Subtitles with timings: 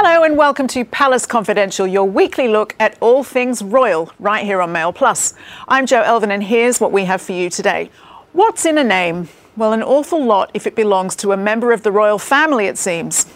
[0.00, 4.62] Hello and welcome to Palace Confidential, your weekly look at all things royal, right here
[4.62, 5.34] on Mail Plus.
[5.66, 7.90] I'm Jo Elvin, and here's what we have for you today.
[8.32, 9.28] What's in a name?
[9.56, 12.78] Well, an awful lot if it belongs to a member of the royal family, it
[12.78, 13.26] seems.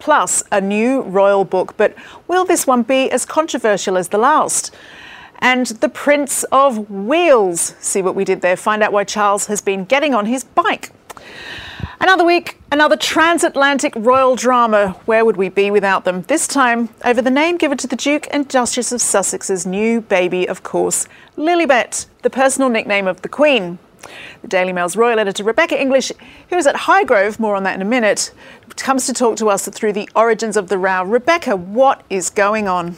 [0.00, 1.94] Plus, a new royal book, but
[2.26, 4.74] will this one be as controversial as the last?
[5.38, 7.76] And the Prince of Wheels.
[7.78, 8.56] See what we did there?
[8.56, 10.90] Find out why Charles has been getting on his bike.
[12.00, 14.96] Another week, another transatlantic royal drama.
[15.04, 16.22] Where would we be without them?
[16.22, 20.46] This time over the name given to the Duke and Duchess of Sussex's new baby,
[20.48, 21.06] of course,
[21.36, 23.78] Lilibet, the personal nickname of the Queen.
[24.42, 26.12] The Daily Mail's royal editor Rebecca English,
[26.50, 28.32] who is at Highgrove, more on that in a minute,
[28.76, 31.04] comes to talk to us through the origins of the row.
[31.04, 32.96] Rebecca, what is going on?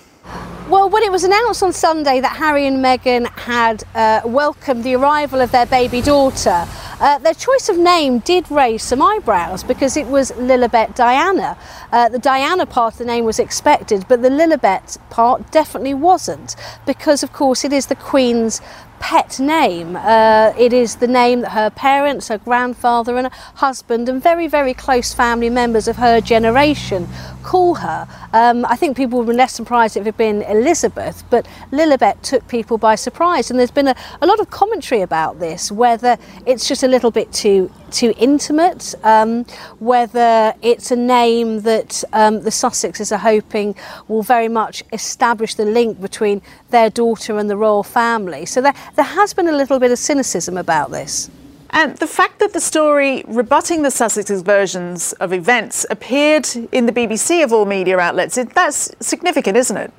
[0.68, 4.96] Well, when it was announced on Sunday that Harry and Meghan had uh, welcomed the
[4.96, 6.66] arrival of their baby daughter,
[7.00, 11.58] uh, their choice of name did raise some eyebrows because it was Lilibet Diana.
[11.92, 16.56] Uh, the Diana part of the name was expected, but the Lilibet part definitely wasn't
[16.86, 18.60] because, of course, it is the Queen's
[19.00, 19.96] pet name.
[19.96, 24.46] Uh, it is the name that her parents, her grandfather, and her husband, and very,
[24.46, 27.08] very close family members of her generation
[27.42, 28.08] call her.
[28.32, 32.20] Um, I think people would be less surprised if it had been Elizabeth, but Lilibet
[32.22, 33.50] took people by surprise.
[33.50, 37.10] And there's been a, a lot of commentary about this, whether it's just a little
[37.10, 39.44] bit too too intimate, um,
[39.78, 43.74] whether it's a name that um, the Sussexes are hoping
[44.06, 48.44] will very much establish the link between their daughter and the royal family.
[48.44, 51.30] So there, there has been a little bit of cynicism about this.
[51.70, 56.92] And the fact that the story rebutting the Sussexes' versions of events appeared in the
[56.92, 59.92] BBC of all media outlets, that's significant, isn't it?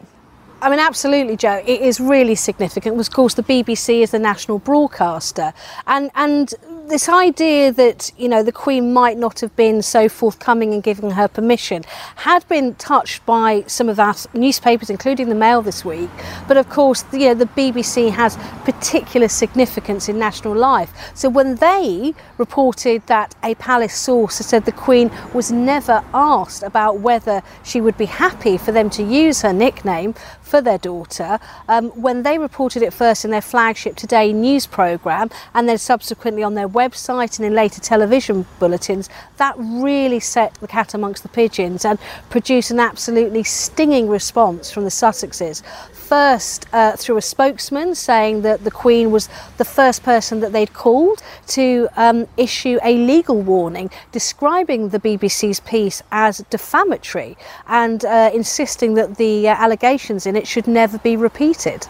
[0.61, 1.61] I mean, absolutely, Jo.
[1.65, 2.99] It is really significant.
[2.99, 5.53] Of course, the BBC is the national broadcaster,
[5.85, 6.53] and and
[6.87, 11.11] this idea that you know the Queen might not have been so forthcoming in giving
[11.11, 11.83] her permission
[12.15, 16.09] had been touched by some of our newspapers, including the Mail this week.
[16.47, 20.91] But of course, you know the BBC has particular significance in national life.
[21.13, 26.99] So when they reported that a palace source said the Queen was never asked about
[26.99, 30.15] whether she would be happy for them to use her nickname
[30.47, 35.29] for their daughter, um, when they reported it first in their flagship Today news programme
[35.53, 40.67] and then subsequently on their website and in later television bulletins, that really set the
[40.67, 41.99] cat amongst the pigeons and
[42.29, 45.61] produced an absolutely stinging response from the Sussexes.
[46.07, 50.71] First, uh, through a spokesman saying that the Queen was the first person that they'd
[50.71, 57.35] called to um, issue a legal warning describing the BBC's piece as defamatory
[57.67, 61.85] and uh, insisting that the uh, allegations in it should never be repeated.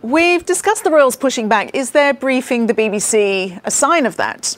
[0.00, 1.74] We've discussed the Royals pushing back.
[1.74, 4.56] Is their briefing the BBC a sign of that?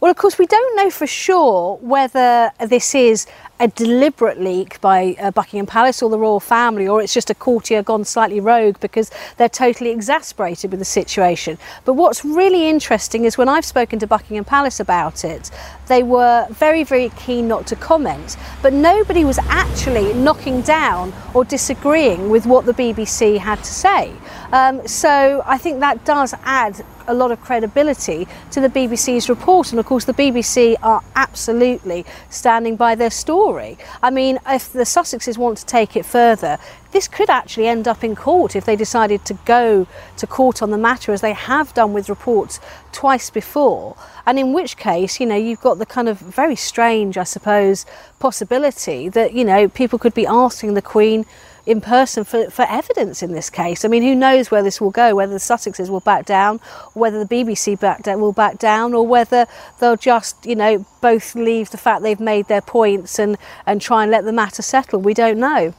[0.00, 3.26] Well, of course, we don't know for sure whether this is
[3.60, 7.34] a deliberate leak by uh, Buckingham Palace or the royal family, or it's just a
[7.34, 11.58] courtier gone slightly rogue because they're totally exasperated with the situation.
[11.84, 15.50] But what's really interesting is when I've spoken to Buckingham Palace about it,
[15.88, 21.44] they were very, very keen not to comment, but nobody was actually knocking down or
[21.44, 24.14] disagreeing with what the BBC had to say.
[24.52, 29.72] Um, so I think that does add a lot of credibility to the BBC's report.
[29.72, 33.76] And of course, the BBC are absolutely standing by their story.
[34.02, 36.58] I mean, if the Sussexes want to take it further,
[36.92, 40.70] this could actually end up in court if they decided to go to court on
[40.70, 42.60] the matter, as they have done with reports
[42.92, 43.96] twice before.
[44.26, 47.86] And in which case, you know, you've got the kind of very strange, I suppose,
[48.18, 51.26] possibility that, you know, people could be asking the Queen
[51.66, 53.84] in person for, for evidence in this case.
[53.84, 56.58] I mean, who knows where this will go, whether the Sussexes will back down,
[56.94, 59.46] whether the BBC back down, will back down, or whether
[59.78, 63.36] they'll just, you know, both leave the fact they've made their points and,
[63.66, 65.00] and try and let the matter settle.
[65.00, 65.74] We don't know.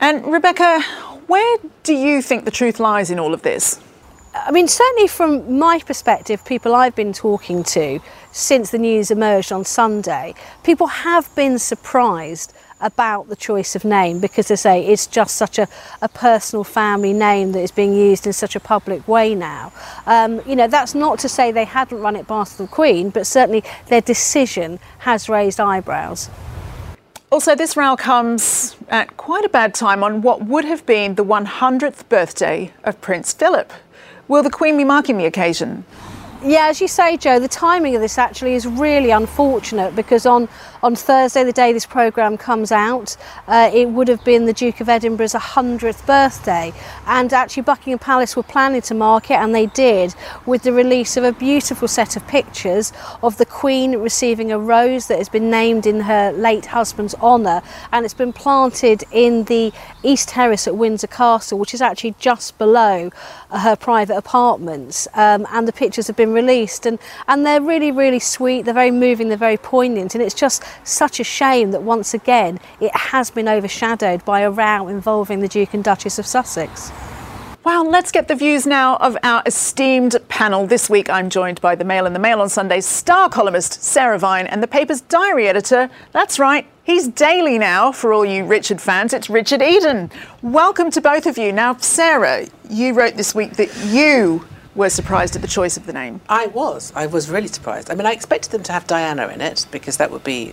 [0.00, 0.80] And Rebecca,
[1.26, 3.80] where do you think the truth lies in all of this?
[4.34, 8.00] I mean, certainly from my perspective, people I've been talking to
[8.32, 14.20] since the news emerged on Sunday, people have been surprised about the choice of name
[14.20, 15.68] because, I say, it's just such a,
[16.02, 19.72] a personal family name that is being used in such a public way now.
[20.06, 23.26] Um, you know, that's not to say they hadn't run it past the Queen, but
[23.26, 26.30] certainly their decision has raised eyebrows.
[27.30, 31.24] Also, this row comes at quite a bad time on what would have been the
[31.24, 33.72] 100th birthday of Prince Philip.
[34.26, 35.84] Will the Queen be marking the occasion?
[36.42, 40.48] Yeah, as you say, Jo, the timing of this actually is really unfortunate because on,
[40.82, 43.14] on Thursday, the day this programme comes out,
[43.46, 46.72] uh, it would have been the Duke of Edinburgh's 100th birthday.
[47.06, 50.14] And actually, Buckingham Palace were planning to mark it, and they did,
[50.46, 55.08] with the release of a beautiful set of pictures of the Queen receiving a rose
[55.08, 57.60] that has been named in her late husband's honour.
[57.92, 62.56] And it's been planted in the East Terrace at Windsor Castle, which is actually just
[62.56, 63.10] below
[63.52, 65.08] her private apartments.
[65.14, 66.98] Um, and the pictures have been released, and,
[67.28, 70.14] and they're really, really sweet, they're very moving, they're very poignant.
[70.14, 74.50] And it's just such a shame that once again it has been overshadowed by a
[74.50, 76.90] row involving the Duke and Duchess of Sussex.
[77.62, 80.66] Well, let's get the views now of our esteemed panel.
[80.66, 84.18] This week I'm joined by the Mail and the Mail on Sundays star columnist Sarah
[84.18, 85.90] Vine and the paper's diary editor.
[86.12, 89.12] That's right, he's daily now for all you Richard fans.
[89.12, 90.10] It's Richard Eden.
[90.42, 91.52] Welcome to both of you.
[91.52, 94.44] Now, Sarah, you wrote this week that you
[94.74, 96.20] were surprised at the choice of the name.
[96.28, 96.92] I was.
[96.96, 97.90] I was really surprised.
[97.90, 100.52] I mean, I expected them to have Diana in it because that would be.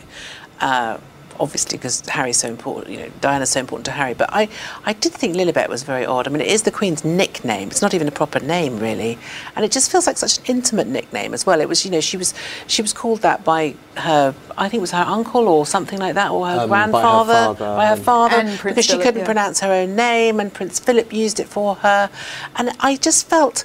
[0.59, 0.99] Uh,
[1.39, 4.13] obviously, because Harry's so important, you know, Diana's so important to Harry.
[4.13, 4.49] But I,
[4.85, 6.27] I did think Lilibet was very odd.
[6.27, 7.69] I mean, it is the Queen's nickname.
[7.69, 9.17] It's not even a proper name, really,
[9.55, 11.61] and it just feels like such an intimate nickname as well.
[11.61, 12.33] It was, you know, she was,
[12.67, 16.15] she was called that by her, I think it was her uncle or something like
[16.15, 18.91] that, or her Um, grandfather, by her father, by her father, And Prince because she
[18.91, 19.25] Philip, couldn't yeah.
[19.25, 22.09] pronounce her own name, and Prince Philip used it for her,
[22.55, 23.63] and I just felt,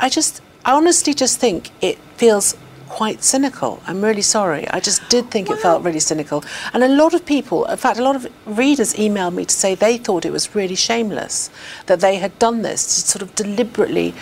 [0.00, 2.56] I just, I honestly just think it feels
[2.96, 3.78] quite cynical.
[3.86, 4.66] I'm really sorry.
[4.70, 6.42] I just did think it felt really cynical.
[6.72, 9.74] And a lot of people, in fact, a lot of readers emailed me to say
[9.74, 11.50] they thought it was really shameless
[11.86, 14.14] that they had done this to sort of deliberately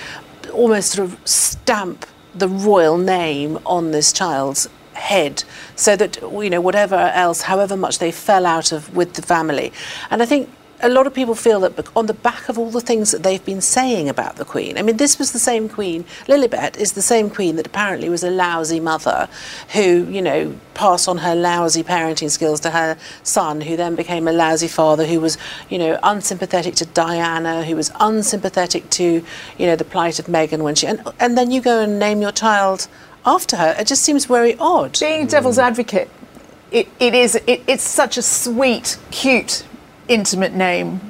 [0.53, 2.05] almost sort of stamp
[2.35, 5.45] the royal name on this child's head
[5.77, 9.73] so that you know whatever else however much they fell out of with the family
[10.11, 10.49] and i think
[10.85, 13.45] a lot of people feel that on the back of all the things that they've
[13.45, 16.05] been saying about the Queen, I mean, this was the same Queen.
[16.29, 19.29] Lilibet is the same Queen that apparently was a lousy mother
[19.73, 24.29] who, you know, passed on her lousy parenting skills to her son, who then became
[24.29, 25.39] a lousy father, who was,
[25.71, 29.25] you know, unsympathetic to Diana, who was unsympathetic to,
[29.57, 30.87] you know, the plight of Meghan when she.
[30.87, 32.89] And, and then you go and name your child
[33.25, 33.75] after her.
[33.79, 35.01] It just seems very odd.
[35.01, 35.63] Being devil's hmm.
[35.63, 36.11] advocate,
[36.71, 39.65] it, it is it, it's such a sweet, cute,
[40.09, 41.01] intimate name.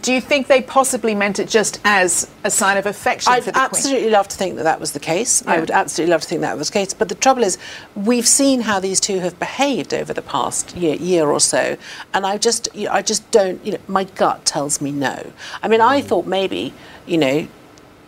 [0.00, 3.50] Do you think they possibly meant it just as a sign of affection I'd for
[3.50, 3.64] the Queen?
[3.64, 5.46] absolutely love to think that that was the case.
[5.46, 6.94] I would absolutely love to think that was the case.
[6.94, 7.58] But the trouble is,
[7.94, 11.76] we've seen how these two have behaved over the past year, year or so,
[12.14, 13.64] and I just, you know, I just don't.
[13.66, 15.30] You know, my gut tells me no.
[15.62, 15.88] I mean, Mm.
[15.88, 16.72] I thought maybe,
[17.06, 17.46] you know.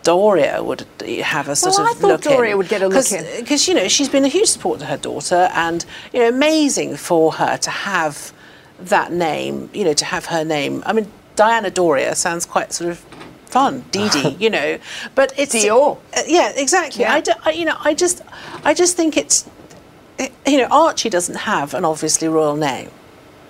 [0.03, 0.85] Doria would
[1.23, 3.25] have a sort Well, of I thought look Doria would get a look in.
[3.39, 5.83] because you know she's been a huge support to her daughter, and
[6.13, 8.31] you know amazing for her to have
[8.79, 9.69] that name.
[9.73, 10.83] You know to have her name.
[10.85, 12.99] I mean Diana Doria sounds quite sort of
[13.45, 14.29] fun, Dee Dee.
[14.39, 14.77] you know,
[15.15, 15.97] but it's Dior.
[16.15, 17.01] uh, yeah, exactly.
[17.01, 17.13] Yeah.
[17.13, 18.21] I, do, I, you know, I just,
[18.63, 19.45] I just think it's,
[20.17, 22.89] it- you know, Archie doesn't have an obviously royal name.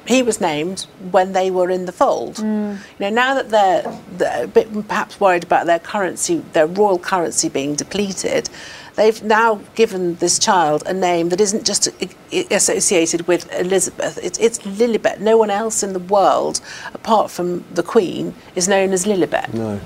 [0.08, 2.36] He was named when they were in the fold.
[2.36, 2.78] Mm.
[2.78, 7.00] You know, now that they're, they're a bit perhaps worried about their currency, their royal
[7.00, 8.50] currency being depleted,
[8.96, 14.18] they've now given this child a name that isn't just i- i- associated with Elizabeth.
[14.24, 15.20] It's, it's Lilibet.
[15.20, 16.62] No one else in the world,
[16.94, 19.54] apart from the Queen, is known as Lilibet.
[19.54, 19.80] No.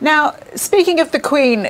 [0.00, 1.68] Now, speaking of the Queen,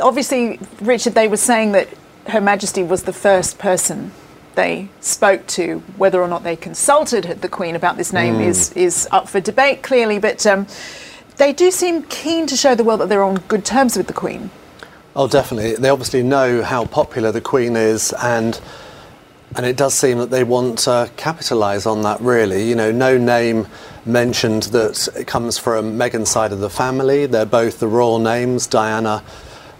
[0.00, 1.88] obviously, Richard, they were saying that
[2.28, 4.12] Her Majesty was the first person
[4.56, 5.78] they spoke to.
[5.96, 9.82] Whether or not they consulted the Queen about this name is, is up for debate,
[9.82, 10.66] clearly, but um,
[11.36, 14.12] they do seem keen to show the world that they're on good terms with the
[14.12, 14.50] Queen.
[15.16, 15.74] Oh, definitely.
[15.74, 18.60] They obviously know how popular the Queen is, and
[19.56, 22.20] and it does seem that they want to capitalise on that.
[22.20, 23.66] Really, you know, no name
[24.06, 27.26] mentioned that it comes from Meghan's side of the family.
[27.26, 29.24] They're both the royal names, Diana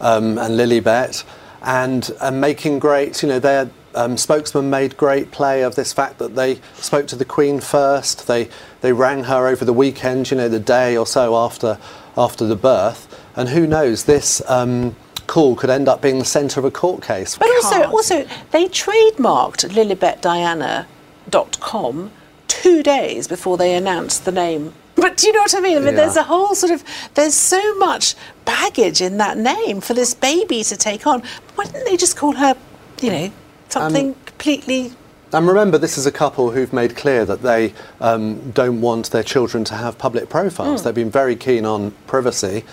[0.00, 1.22] um, and Lilibet,
[1.62, 3.22] and and making great.
[3.22, 7.14] You know, their um, spokesman made great play of this fact that they spoke to
[7.14, 8.26] the Queen first.
[8.26, 8.48] They
[8.80, 10.32] they rang her over the weekend.
[10.32, 11.78] You know, the day or so after
[12.16, 13.06] after the birth,
[13.36, 14.42] and who knows this.
[14.50, 14.96] Um,
[15.30, 17.38] call could end up being the centre of a court case.
[17.38, 22.10] But also, also they trademarked lilibetdiana.com
[22.48, 24.72] two days before they announced the name.
[24.96, 25.76] But do you know what I mean?
[25.76, 26.00] I mean, Yeah.
[26.00, 26.82] there's a whole sort of,
[27.14, 31.22] there's so much baggage in that name for this baby to take on.
[31.54, 32.56] Why didn't they just call her,
[33.00, 33.30] you know,
[33.68, 34.92] something completely
[35.32, 39.22] And remember, this is a couple who've made clear that they um, don't want their
[39.22, 40.82] children to have public profiles.
[40.82, 42.64] They've been very keen on privacy,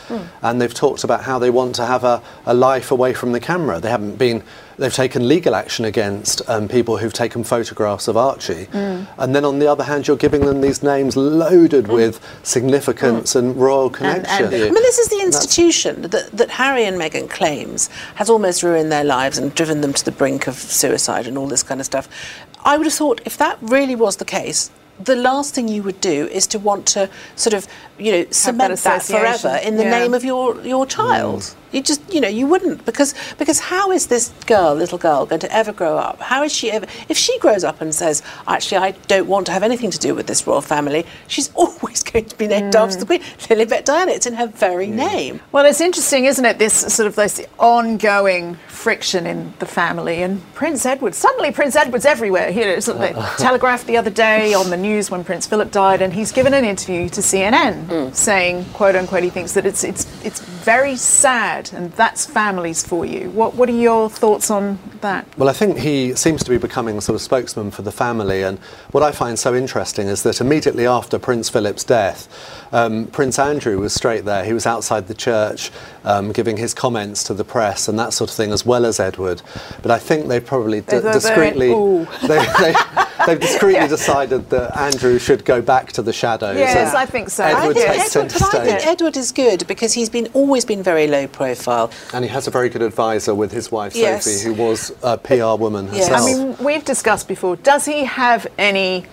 [0.41, 3.39] and they've talked about how they want to have a, a life away from the
[3.39, 3.79] camera.
[3.79, 4.41] They haven't been
[4.77, 8.67] they've taken legal action against um, people who've taken photographs of Archie.
[8.67, 9.07] Mm.
[9.17, 11.93] And then on the other hand, you're giving them these names loaded mm.
[11.93, 13.39] with significance mm.
[13.39, 14.45] and royal connection.
[14.45, 18.63] and, I mean, this is the institution that, that Harry and Meghan claims has almost
[18.63, 21.79] ruined their lives and driven them to the brink of suicide and all this kind
[21.79, 22.07] of stuff.
[22.63, 26.01] I would have thought if that really was the case, the last thing you would
[26.01, 27.67] do is to want to sort of,
[27.97, 29.19] you know, cement that, association.
[29.19, 29.99] forever in the Yeah.
[29.99, 31.55] name of your your child.
[31.77, 35.41] You just, you know, you wouldn't because because how is this girl, little girl, going
[35.41, 36.19] to ever grow up?
[36.19, 36.87] How is she ever?
[37.07, 40.15] If she grows up and says, actually, I don't want to have anything to do
[40.15, 42.79] with this royal family, she's always going to be named mm.
[42.79, 44.11] after the Queen, Lilibet Diana.
[44.11, 44.93] It's in her very mm.
[44.93, 45.39] name.
[45.51, 46.57] Well, it's interesting, isn't it?
[46.57, 51.13] This sort of this ongoing friction in the family, and Prince Edward.
[51.13, 52.49] Suddenly, Prince Edward's everywhere.
[52.49, 56.01] You know, sort of the the other day on the news when Prince Philip died,
[56.01, 58.15] and he's given an interview to CNN mm.
[58.15, 63.05] saying, "quote unquote," he thinks that it's it's it's very sad, and that's families for
[63.05, 63.29] you.
[63.31, 65.25] What what are your thoughts on that?
[65.37, 68.43] Well, I think he seems to be becoming sort of spokesman for the family.
[68.43, 68.59] And
[68.91, 72.27] what I find so interesting is that immediately after Prince Philip's death,
[72.71, 74.43] um, Prince Andrew was straight there.
[74.43, 75.71] He was outside the church
[76.03, 78.99] um, giving his comments to the press and that sort of thing, as well as
[78.99, 79.41] Edward.
[79.81, 81.69] But I think they've probably d- They- they- they discreetly.
[82.27, 82.73] they, they,
[83.27, 86.57] they've discreetly decided that Andrew should go back to the shadows.
[86.57, 87.43] Yes, and I think so.
[87.43, 88.89] Edward I think takes Edward, centre but I think stage.
[88.93, 91.91] Edward is good because he's been always been very low profile.
[92.13, 94.25] And he has a very good advisor with his wife Yes.
[94.25, 96.09] Sophie, who was a PR woman Yes.
[96.09, 97.55] I mean, we've discussed before.
[97.57, 99.05] Does he have any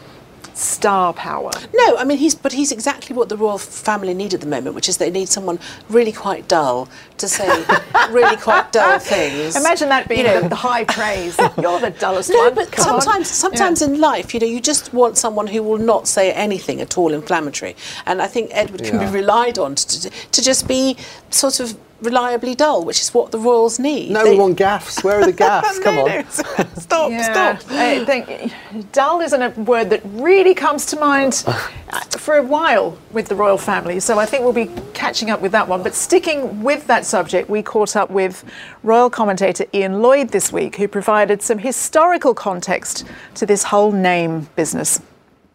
[0.54, 1.50] star power?
[1.74, 4.74] No, I mean he's but he's exactly what the royal family need at the moment,
[4.74, 5.58] which is they need someone
[5.88, 7.48] really quite dull to say
[8.10, 9.56] really quite dull things.
[9.56, 10.48] Imagine that being You know.
[10.48, 11.36] the, high praise.
[11.60, 12.54] You're the dullest No, one.
[12.54, 13.00] but Come on.
[13.00, 16.80] sometimes, sometimes in life, you know, you just want someone who will not say anything
[16.80, 17.76] at all inflammatory.
[18.06, 19.06] And I think Edward can Yeah.
[19.10, 20.96] be relied on to, to just be
[21.30, 24.10] sort of reliably dull, which is what the royals need.
[24.10, 25.02] no, They- we want gaffes.
[25.02, 25.82] Where are the gaffes?
[25.82, 26.10] Come No, on.
[26.10, 26.22] no,
[26.78, 27.70] stop, Yeah, stop.
[27.72, 28.52] I think
[28.92, 33.34] dull isn't a word that really comes to mind uh, for a while with the
[33.34, 34.00] royal family.
[34.00, 35.82] So I think we'll be catching up with that one.
[35.82, 38.44] But sticking with that subject, we caught up with
[38.82, 44.48] royal commentator Ian Lloyd this week, who provided some historical context to this whole name
[44.56, 45.00] business.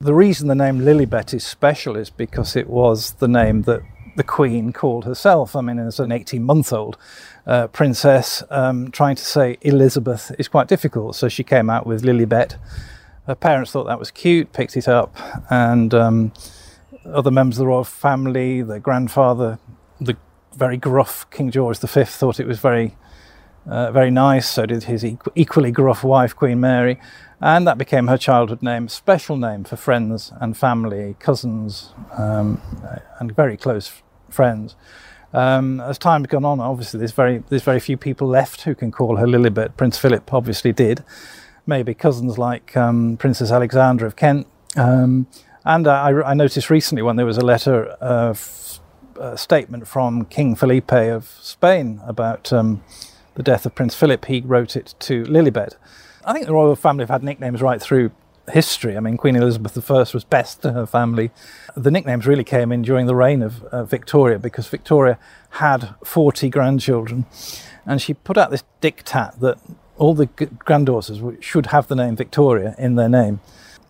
[0.01, 3.81] The reason the name Lilibet is special is because it was the name that
[4.19, 5.55] the Queen called herself.
[5.55, 6.97] I mean, as an 18 month old
[7.47, 11.15] uh, princess, um, trying to say Elizabeth is quite difficult.
[11.15, 12.57] So she came out with Lilibet.
[13.27, 15.15] Her parents thought that was cute, picked it up,
[15.49, 16.33] and um,
[17.05, 19.57] other members of the royal family, the grandfather,
[20.01, 20.17] the
[20.53, 22.97] very gruff King George V, thought it was very
[23.67, 24.49] uh, very nice.
[24.49, 26.99] So did his equ- equally gruff wife, Queen Mary.
[27.39, 32.61] And that became her childhood name, special name for friends and family, cousins, um,
[33.21, 34.01] and very close
[34.33, 34.75] friends.
[35.33, 38.91] Um, as time's gone on, obviously there's very there's very few people left who can
[38.91, 39.77] call her Lilibet.
[39.77, 41.03] Prince Philip obviously did.
[41.67, 44.48] Maybe cousins like um, Princess Alexandra of Kent.
[44.75, 45.27] Um,
[45.65, 48.79] and I, I noticed recently when there was a letter of
[49.19, 52.81] a statement from King Felipe of Spain about um,
[53.36, 55.75] the death of Prince Philip, he wrote it to Lilibet.
[56.25, 58.12] I think the royal family have had nicknames right through
[58.49, 58.97] history.
[58.97, 61.31] I mean, Queen Elizabeth I was Bess to her family.
[61.75, 65.17] The nicknames really came in during the reign of uh, Victoria because Victoria
[65.51, 67.25] had 40 grandchildren
[67.85, 69.57] and she put out this diktat that
[69.97, 73.39] all the granddaughters should have the name Victoria in their name.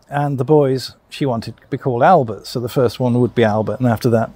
[0.09, 2.47] And the boys, she wanted to be called Albert.
[2.47, 4.31] So the first one would be Albert, and after that,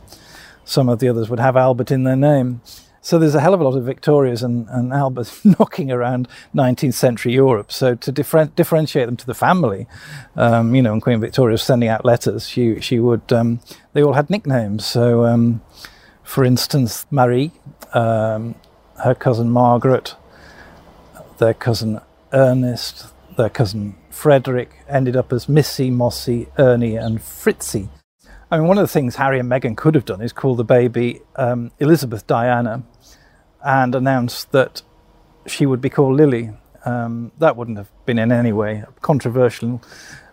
[0.65, 2.61] some of the others would have Albert in their name.
[3.03, 6.93] So there's a hell of a lot of Victorias and, and Alberts knocking around 19th
[6.93, 7.69] century Europe.
[7.69, 9.87] So to differen- differentiate them to the family,
[10.37, 13.59] um, you know, and Queen Victoria was sending out letters, she, she would, um,
[13.91, 14.85] they all had nicknames.
[14.85, 15.61] So, um,
[16.23, 17.51] for instance, Marie,
[17.93, 18.55] um,
[19.03, 20.15] her cousin Margaret,
[21.39, 21.99] their cousin
[22.31, 27.89] Ernest, their cousin Frederick ended up as Missy, Mossy, Ernie, and Fritzy.
[28.49, 30.63] I mean, one of the things Harry and Meghan could have done is call the
[30.63, 32.83] baby um, Elizabeth Diana
[33.63, 34.81] and announced that
[35.47, 36.51] she would be called Lily.
[36.85, 39.81] Um, that wouldn't have been in any way controversial.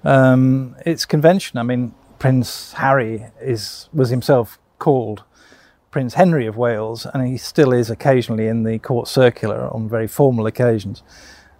[0.04, 1.58] Um, it's convention.
[1.58, 5.22] I mean, Prince Harry is was himself called
[5.90, 10.06] Prince Henry of Wales, and he still is occasionally in the court circular on very
[10.06, 11.02] formal occasions.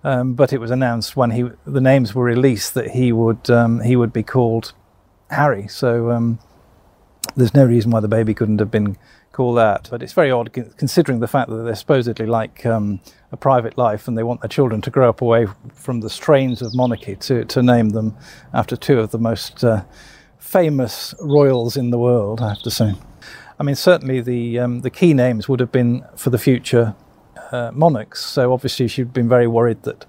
[0.03, 3.81] Um, but it was announced when he the names were released that he would um,
[3.81, 4.73] he would be called
[5.31, 5.69] Harry.
[5.69, 6.39] So um,
[7.37, 8.97] there's no reason why the baby couldn't have been
[9.41, 9.89] called that.
[9.91, 13.01] But it's very odd considering the fact that they're supposedly like um,
[13.33, 16.61] a private life and they want their children to grow up away from the strains
[16.61, 18.15] of monarchy to, to name them
[18.53, 19.83] after two of the most uh,
[20.39, 22.93] famous royals in the world, I have to say.
[23.59, 26.95] I mean, certainly the, um, the key names would have been for the future
[27.51, 28.21] uh, monarchs.
[28.21, 30.05] So obviously she'd been very worried that,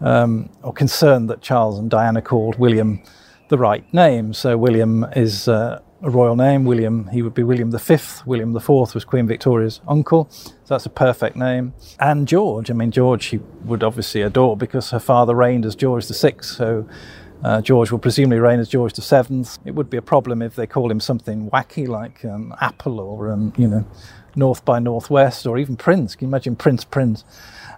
[0.00, 3.02] um, or concerned that Charles and Diana called William
[3.48, 4.32] the right name.
[4.32, 6.64] So William is uh, a royal name.
[6.64, 7.96] William, he would be William V.
[8.26, 10.28] William IV was Queen Victoria's uncle.
[10.30, 11.74] So that's a perfect name.
[11.98, 16.06] And George, I mean, George she would obviously adore because her father reigned as George
[16.06, 16.34] VI.
[16.40, 16.88] So
[17.42, 19.44] uh, George will presumably reign as George VII.
[19.64, 23.30] It would be a problem if they call him something wacky like um, Apple or,
[23.30, 23.86] um, you know,
[24.36, 26.14] North by Northwest or even Prince.
[26.14, 27.24] Can you imagine Prince Prince?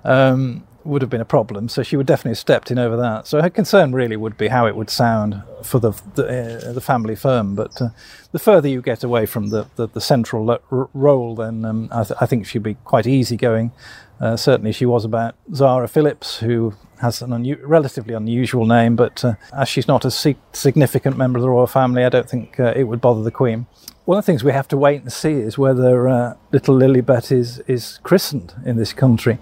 [0.05, 1.69] Um, would have been a problem.
[1.69, 3.27] So she would definitely have stepped in over that.
[3.27, 6.81] So her concern really would be how it would sound for the the, uh, the
[6.81, 7.55] family firm.
[7.55, 7.89] But uh,
[8.33, 12.05] the further you get away from the the, the central lo- role, then um, I,
[12.05, 13.73] th- I, think she'd be quite easygoing.
[14.21, 19.35] Uh, certainly, she was about Zara Phillips, who has an relatively unusual name, but uh,
[19.53, 22.73] as she's not a si- significant member of the royal family, I don't think uh,
[22.77, 23.67] it would bother the Queen.
[24.05, 27.33] One of the things we have to wait and see is whether uh, little Lilibet
[27.33, 29.39] is, is christened in this country.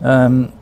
[0.00, 0.52] Um,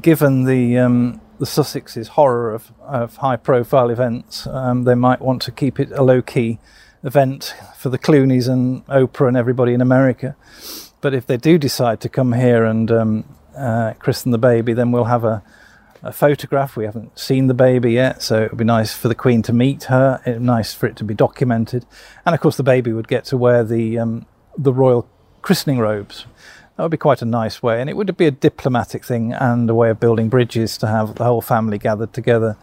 [0.00, 5.42] given the um, the Sussex's horror of, of high profile events, um, they might want
[5.42, 6.58] to keep it a low key
[7.04, 10.36] event for the Clooneys and Oprah and everybody in America.
[11.00, 14.90] But if they do decide to come here and um, uh, christen the baby, then
[14.90, 15.44] we'll have a,
[16.02, 16.76] a, photograph.
[16.76, 19.52] We haven't seen the baby yet, so it would be nice for the Queen to
[19.52, 20.20] meet her.
[20.26, 21.86] It nice for it to be documented,
[22.26, 24.26] and of course the baby would get to wear the um,
[24.56, 25.08] the royal
[25.42, 26.26] christening robes.
[26.78, 29.68] That would be quite a nice way, and it would be a diplomatic thing and
[29.68, 32.56] a way of building bridges to have the whole family gathered together.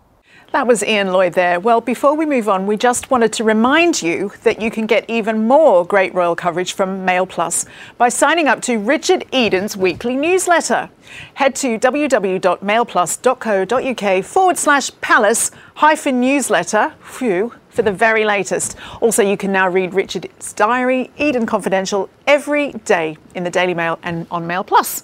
[0.53, 1.59] That was Ian Lloyd there.
[1.59, 5.03] Well, before we move on, we just wanted to remind you that you can get
[5.09, 7.65] even more great royal coverage from Mail Plus
[7.97, 10.89] by signing up to Richard Eden's weekly newsletter.
[11.33, 16.93] Head to www.mailplus.co.uk forward slash palace hyphen newsletter.
[17.01, 18.77] Phew for the very latest.
[19.01, 23.99] Also, you can now read Richard's diary, Eden Confidential, every day in the Daily Mail
[24.01, 25.03] and on Mail Plus.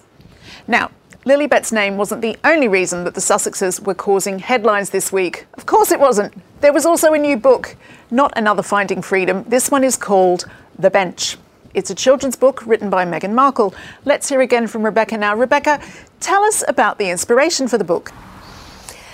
[0.67, 0.89] Now,
[1.25, 5.45] Lilibet's name wasn't the only reason that the Sussexes were causing headlines this week.
[5.53, 6.33] Of course, it wasn't.
[6.61, 7.75] There was also a new book,
[8.09, 9.43] not another Finding Freedom.
[9.47, 10.45] This one is called
[10.79, 11.37] The Bench.
[11.73, 13.75] It's a children's book written by Meghan Markle.
[14.03, 15.35] Let's hear again from Rebecca now.
[15.35, 15.79] Rebecca,
[16.19, 18.11] tell us about the inspiration for the book.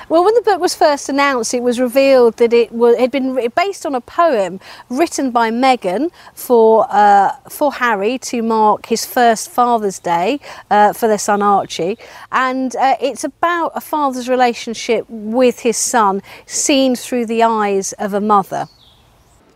[0.10, 3.52] Well, when the book was first announced, it was revealed that it was, had been
[3.54, 9.52] based on a poem written by Meghan for uh, for Harry to mark his first
[9.52, 10.40] Father's Day
[10.72, 11.98] uh, for their son Archie,
[12.32, 18.14] and uh, it's about a father's relationship with his son, seen through the eyes of
[18.14, 18.70] a mother.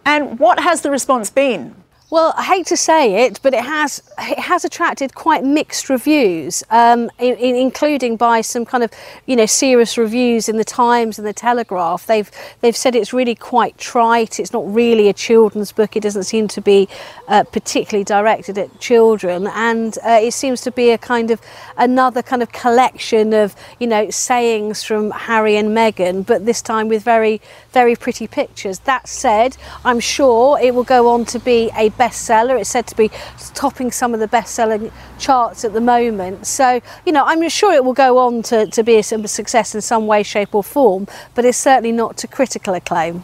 [0.05, 1.75] And what has the response been?
[2.11, 6.61] Well, I hate to say it, but it has it has attracted quite mixed reviews,
[6.69, 8.91] um, in, in, including by some kind of
[9.27, 12.05] you know serious reviews in the Times and the Telegraph.
[12.07, 14.41] They've they've said it's really quite trite.
[14.41, 15.95] It's not really a children's book.
[15.95, 16.89] It doesn't seem to be
[17.29, 21.39] uh, particularly directed at children, and uh, it seems to be a kind of
[21.77, 26.89] another kind of collection of you know sayings from Harry and Meghan, but this time
[26.89, 27.39] with very
[27.71, 28.79] very pretty pictures.
[28.79, 32.59] That said, I'm sure it will go on to be a bestseller.
[32.59, 33.09] It's said to be
[33.53, 36.47] topping some of the best-selling charts at the moment.
[36.47, 39.81] So, you know, I'm sure it will go on to, to be a success in
[39.81, 43.23] some way, shape or form, but it's certainly not to critical acclaim.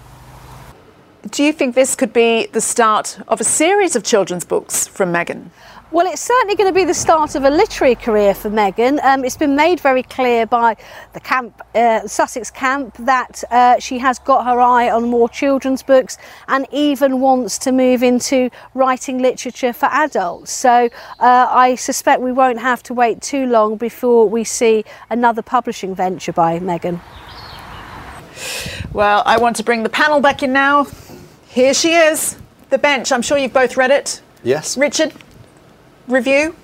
[1.29, 5.11] Do you think this could be the start of a series of children's books from
[5.11, 5.49] Meghan?
[5.97, 9.03] Well, it's certainly going to be the start of a literary career for Meghan.
[9.03, 10.77] Um, it's been made very clear by
[11.13, 15.81] the camp, uh, Sussex camp, that uh, she has got her eye on more children's
[15.81, 20.51] books and even wants to move into writing literature for adults.
[20.51, 20.87] So
[21.19, 25.95] uh, I suspect we won't have to wait too long before we see another publishing
[25.95, 27.01] venture by Meghan.
[28.93, 30.85] Well, I want to bring the panel back in now.
[31.47, 32.37] Here she is,
[32.69, 33.11] The Bench.
[33.11, 34.21] I'm sure you've both read it.
[34.43, 34.77] Yes.
[34.77, 35.11] Richard,
[36.07, 36.55] review?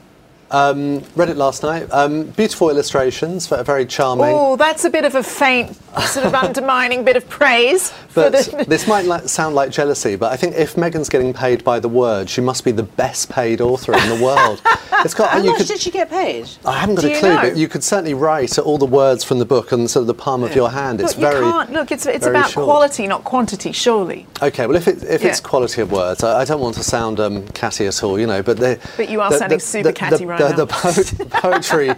[0.53, 1.87] Um, read it last night.
[1.91, 4.27] Um, beautiful illustrations, very charming.
[4.29, 7.91] Oh, that's a bit of a faint, sort of undermining bit of praise.
[8.13, 8.65] But the...
[8.67, 11.89] this might like, sound like jealousy, but I think if Meghan's getting paid by the
[11.89, 14.61] word, she must be the best paid author in the world.
[15.03, 16.47] It's got, How much could, did she get paid?
[16.63, 17.41] I haven't got Do a clue, know?
[17.41, 20.13] but you could certainly write all the words from the book and sort of the
[20.13, 20.47] palm yeah.
[20.47, 21.01] of your hand.
[21.01, 21.45] It's look, very.
[21.45, 22.65] You can't, look, it's, it's very about short.
[22.65, 24.25] quality, not quantity, surely.
[24.41, 25.29] Okay, well, if, it, if Yeah.
[25.29, 28.27] it's quality of words, I, I don't want to sound um, catty at all, you
[28.27, 28.79] know, but the.
[28.95, 30.65] But you are the, sounding the- super catty the, right the.
[30.65, 31.93] The po- poetry,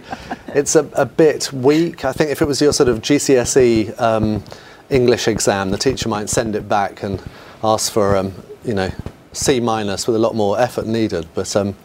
[0.48, 2.04] it's a, a bit weak.
[2.04, 4.42] I think if it was your sort of GCSE um,
[4.90, 7.22] English exam, the teacher might send it back and
[7.62, 8.32] ask for, um,
[8.64, 8.90] you know,
[9.32, 11.26] C minus with a lot more effort needed.
[11.34, 11.76] But um,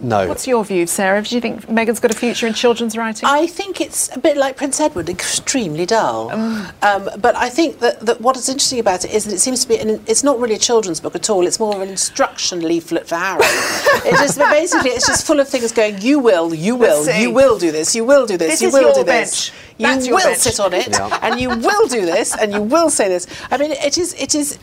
[0.00, 0.28] no.
[0.28, 1.22] What's your view, Sarah?
[1.22, 3.28] Do you think Meghan's got a future in children's writing?
[3.28, 6.30] I think it's a bit like Prince Edward, extremely dull.
[6.30, 6.72] Mm.
[6.82, 9.62] Um, but I think that, that what is interesting about it is that it seems
[9.62, 11.46] to be, an, it's not really a children's book at all.
[11.46, 13.40] It's more of an instruction leaflet for Harry.
[13.44, 16.00] it just basically it's just full of things going.
[16.00, 17.94] You will, you will, you will do this.
[17.94, 18.52] You will do this.
[18.52, 19.50] This you is will your do this.
[19.50, 19.58] bench.
[19.78, 20.38] You That's your will bench.
[20.38, 21.18] sit on it, Yeah.
[21.22, 23.26] and you will do this, and you will say this.
[23.50, 24.14] I mean, it is.
[24.14, 24.58] It is.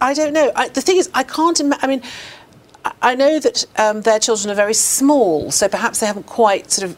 [0.00, 0.52] I don't know.
[0.54, 1.84] I, the thing is, I can't imagine.
[1.84, 2.02] I mean,
[2.84, 6.70] I- I know that um, their children are very small, so perhaps they haven't quite
[6.70, 6.96] sort of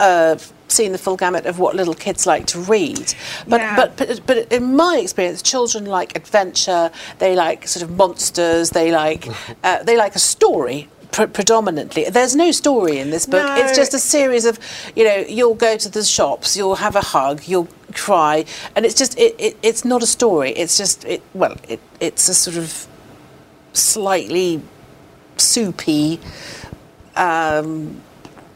[0.00, 0.36] uh,
[0.68, 3.14] seen the full gamut of what little kids like to read.
[3.46, 3.76] But, Yeah.
[3.76, 6.90] but, but, but in my experience, children like adventure.
[7.18, 8.70] They like sort of monsters.
[8.70, 9.28] They like
[9.64, 10.88] uh, they like a story.
[11.12, 13.44] Pre- predominantly, there's no story in this book.
[13.44, 13.56] No.
[13.56, 14.60] It's just a series of,
[14.94, 17.66] you know, you'll go to the shops, you'll have a hug, you'll
[17.96, 18.44] cry,
[18.76, 20.52] and it's just it, it, it's not a story.
[20.52, 22.86] It's just it well, it, it's a sort of
[23.72, 24.62] slightly
[25.40, 26.20] soupy
[27.16, 28.00] um,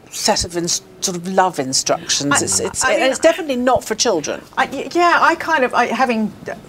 [0.09, 0.53] set of
[1.05, 2.33] sort of love instructions.
[2.33, 4.41] I- it's it's, I mean, it's definitely not for children.
[4.57, 6.27] I, yeah, I kind of, I, having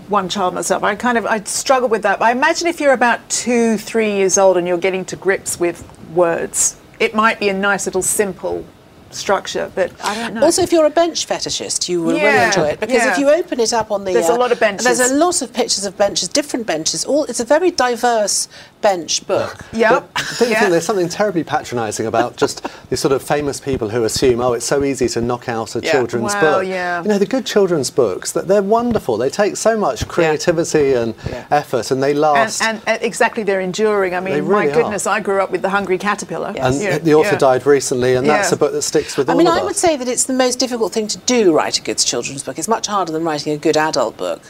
[0.08, 2.20] one child myself, I kind of, I struggle with that.
[2.20, 5.84] I imagine if you're about two, three years old and you're getting to grips with
[6.12, 8.64] words, it might be a nice little simple
[9.10, 10.42] structure, but I don't know.
[10.42, 13.12] Also, if you're a bench fetishist, you will really enjoy it because yeah.
[13.12, 14.84] if you open it up on the, There's a uh, lot of benches.
[14.84, 17.04] There's a lot of pictures of benches, different benches.
[17.04, 18.48] All it's a very diverse
[18.86, 19.56] bench book.
[19.72, 23.88] yeah, But don't think there's something terribly patronising about just these sort of famous people
[23.88, 25.90] who assume, oh, it's so easy to knock out a Yeah.
[25.92, 26.68] children's Well, book?
[26.68, 27.02] yeah.
[27.02, 29.16] You know, the good children's books, that they're wonderful.
[29.16, 31.44] They take so much creativity and Yeah.
[31.50, 32.62] effort, and they last.
[32.62, 34.14] and, and exactly, they're enduring.
[34.14, 34.82] I mean, They my really are.
[34.82, 36.52] goodness, I grew up with The Hungry Caterpillar.
[36.58, 37.38] And You the author yeah.
[37.38, 39.64] died recently, and that's a book that sticks with I all mean, of I us.
[39.64, 42.58] would say that it's the most difficult thing to do, write a good children's book.
[42.58, 44.40] It's much harder than writing a good adult book.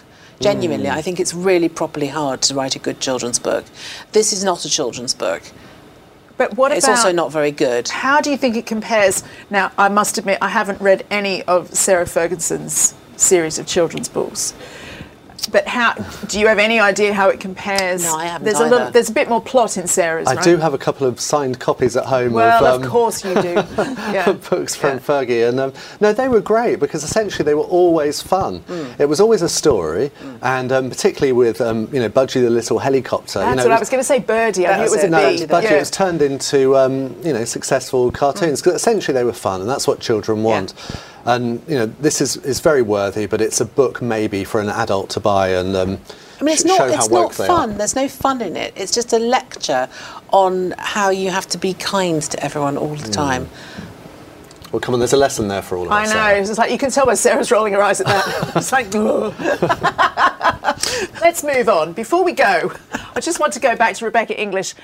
[0.40, 0.92] Genuinely, mm.
[0.92, 3.64] I think it's really properly hard to write a good children's book.
[4.12, 5.42] This is not a children's book.
[6.37, 7.88] But what It's about also not very good.
[7.88, 9.25] How do you think it compares?
[9.49, 14.53] Now, I must admit, I haven't read any of Sarah Ferguson's series of children's books.
[15.52, 15.94] But how
[16.26, 18.02] do you have any idea how it compares?
[18.04, 18.90] No, I haven't There's a little, either.
[18.90, 20.26] there's a bit more plot in Sarah's.
[20.28, 20.44] I right?
[20.44, 23.35] do have a couple of signed copies at home Well, of, of um, course you
[23.35, 23.54] do.
[24.16, 24.32] Yeah.
[24.50, 24.98] books from Yeah.
[24.98, 28.61] Fergie, and um, no, they were great because essentially they were always fun.
[28.61, 29.00] Mm.
[29.00, 30.11] It was always a story,
[30.42, 33.40] and um, particularly with um, you know Budgie the little helicopter.
[33.40, 34.18] That's you know, what it I was going to say.
[34.20, 34.66] Birdie.
[34.66, 35.11] I knew it That's was a it.
[35.11, 35.35] no, bee.
[35.42, 35.78] it's Budgie Yeah.
[35.78, 39.87] was turned into um, you know successful cartoons because essentially they were fun, and that's
[39.87, 40.74] what children want.
[41.26, 44.68] And you know this is, is very worthy, but it's a book maybe for an
[44.68, 45.98] adult to buy and um,
[46.40, 46.76] I mean, it's sh- not.
[46.78, 47.70] show how It's woke not they fun.
[47.72, 47.78] are.
[47.78, 48.72] There's no fun in it.
[48.76, 49.88] It's just a lecture
[50.30, 53.48] on how you have to be kind to everyone all the time.
[54.72, 56.08] Well, come on, there's a lesson there for all of I us.
[56.08, 56.14] know.
[56.14, 56.40] Sarah.
[56.40, 58.52] It's like you can tell by Sarah's rolling her eyes at that.
[58.56, 58.94] it's like.
[58.94, 59.32] "Ugh."
[61.22, 61.92] Let's move on.
[61.92, 62.72] Before we go,
[63.14, 64.74] I just want to go back to Rebecca English.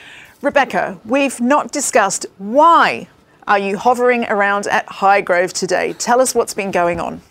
[0.40, 3.08] Rebecca, we've not discussed why
[3.46, 5.94] are you hovering around at Highgrove today?
[5.94, 7.22] Tell us what's been going on.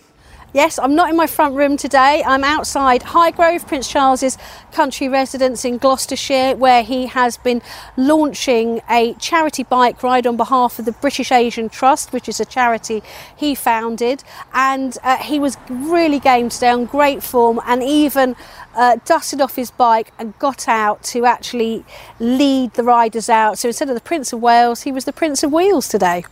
[0.54, 2.22] Yes, I'm not in my front room today.
[2.26, 4.38] I'm outside Highgrove, Prince Charles's
[4.74, 7.62] country residence in Gloucestershire, where he has been
[7.96, 12.46] launching a charity bike ride on behalf of the British Asian Trust, which is a
[12.46, 13.02] charity
[13.34, 14.26] he founded.
[14.54, 18.36] And uh, he was really game today, on great form, and even
[18.76, 21.84] uh, dusted off his bike and got out to actually
[22.20, 23.58] lead the riders out.
[23.58, 26.24] So instead of the Prince of Wales, he was the Prince of Wheels today.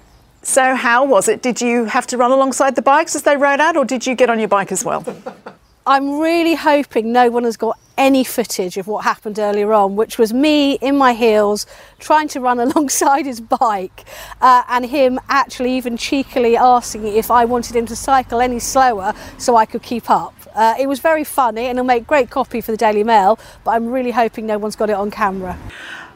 [0.42, 1.42] So, how was it?
[1.42, 4.16] Did you have to run alongside the bikes as they rode out, or did you
[4.16, 5.04] get on your bike as well?
[5.86, 10.18] I'm really hoping no one has got any footage of what happened earlier on, which
[10.18, 11.66] was me in my heels
[12.00, 14.06] trying to run alongside his bike
[14.40, 19.14] uh, and him actually even cheekily asking if I wanted him to cycle any slower
[19.38, 20.34] so I could keep up.
[20.60, 23.72] Uh, it was very funny and it'll make great copy for the Daily Mail, but
[23.72, 25.58] I'm really hoping no one's got it on camera.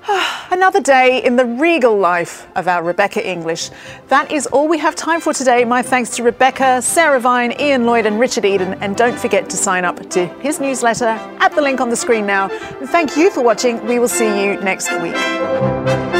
[0.51, 3.69] Another day in the regal life of our Rebecca English.
[4.09, 5.63] That is all we have time for today.
[5.63, 8.73] My thanks to Rebecca, Sarah Vine, Ian Lloyd, and Richard Eden.
[8.81, 12.25] And don't forget to sign up to his newsletter at the link on the screen
[12.25, 12.49] now.
[12.87, 13.85] Thank you for watching.
[13.87, 16.12] We will see you next week.